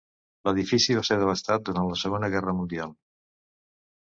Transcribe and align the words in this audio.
L'edifici 0.47 0.95
va 0.99 1.03
ser 1.09 1.17
devastat 1.23 1.67
durant 1.69 1.91
la 1.91 1.99
Segona 2.05 2.33
Guerra 2.37 2.57
Mundial. 2.63 2.99